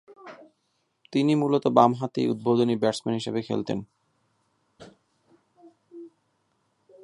[1.13, 3.79] তিনি মূলতঃ বামহাতি উদ্বোধনী ব্যাটসম্যান হিসেবে খেলতেন।